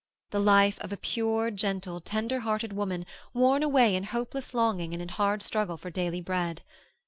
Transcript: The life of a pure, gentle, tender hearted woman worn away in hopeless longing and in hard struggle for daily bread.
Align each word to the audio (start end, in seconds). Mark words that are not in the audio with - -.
The 0.31 0.39
life 0.39 0.79
of 0.79 0.91
a 0.91 0.97
pure, 0.97 1.51
gentle, 1.51 2.01
tender 2.01 2.39
hearted 2.39 2.73
woman 2.73 3.05
worn 3.35 3.61
away 3.61 3.95
in 3.95 4.05
hopeless 4.05 4.55
longing 4.55 4.93
and 4.93 4.99
in 5.03 5.09
hard 5.09 5.43
struggle 5.43 5.77
for 5.77 5.91
daily 5.91 6.21
bread. 6.21 6.63